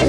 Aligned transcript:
Мы 0.00 0.06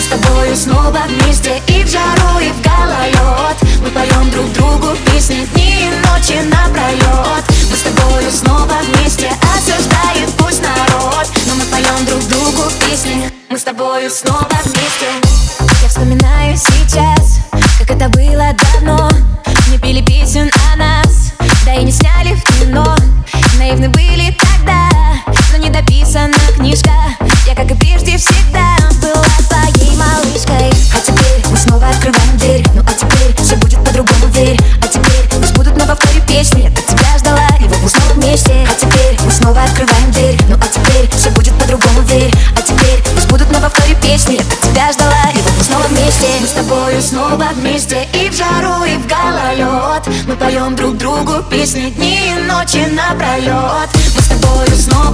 с 0.00 0.06
тобой 0.06 0.56
снова 0.56 1.00
вместе 1.06 1.60
и 1.66 1.82
в 1.84 1.88
жару, 1.88 2.38
и 2.40 2.48
в 2.48 2.62
гололед. 2.62 3.56
Мы 3.82 3.90
поем 3.90 4.17
звуку 12.58 12.70
песни. 12.80 13.30
Мы 13.48 13.58
с 13.58 13.62
тобою 13.62 14.10
снова 14.10 14.48
вместе. 14.64 15.06
Я 15.82 15.88
вспоминаю 15.88 16.56
сейчас, 16.56 17.40
как 17.78 17.90
это 17.90 18.08
было 18.08 18.52
давно. 18.52 19.10
Не 19.70 19.78
пели 19.78 20.04
песен 20.04 20.50
о 20.72 20.76
нас 20.76 21.07
тобой 46.68 47.00
снова 47.00 47.48
вместе 47.54 48.06
И 48.12 48.28
в 48.28 48.34
жару, 48.34 48.84
и 48.84 48.96
в 48.96 49.06
гололед. 49.06 50.06
Мы 50.26 50.36
поем 50.36 50.76
друг 50.76 50.96
другу 50.96 51.42
песни 51.50 51.90
дни 51.90 52.18
и 52.30 52.42
ночи 52.42 52.86
напролет 52.92 53.88
Мы 54.14 54.22
с 54.22 54.28
тобой 54.28 54.68
снова 54.76 55.07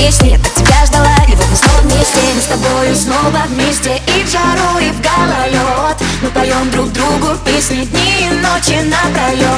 песни 0.00 0.30
Я 0.30 0.38
так 0.38 0.54
тебя 0.54 0.86
ждала, 0.86 1.14
и 1.28 1.34
вот 1.34 1.46
мы 1.50 1.56
снова 1.56 1.80
вместе 1.82 2.20
Мы 2.34 2.40
с 2.40 2.46
тобою 2.46 2.96
снова 2.96 3.42
вместе 3.48 4.00
И 4.16 4.24
в 4.24 4.30
жару, 4.30 4.78
и 4.80 4.90
в 4.90 5.00
гололед. 5.00 5.96
Мы 6.22 6.28
поем 6.30 6.70
друг 6.70 6.92
другу 6.92 7.36
песни 7.44 7.84
дни 7.84 8.26
и 8.26 8.30
ночи 8.30 8.80
напролет 8.88 9.49